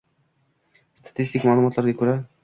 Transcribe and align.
Statistik 1.01 1.45
ma’lumotlarga 1.49 1.93
ko‘ra 2.01 2.17